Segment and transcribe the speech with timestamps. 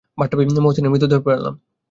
[0.17, 1.55] বাথটাবে মহসিনের মৃতদেহ পেলাম।